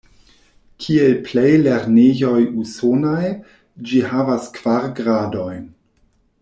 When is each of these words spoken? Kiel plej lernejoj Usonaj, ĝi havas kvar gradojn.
Kiel 0.83 1.11
plej 1.27 1.51
lernejoj 1.65 2.39
Usonaj, 2.63 3.29
ĝi 3.91 4.03
havas 4.15 4.51
kvar 4.59 4.93
gradojn. 5.03 5.67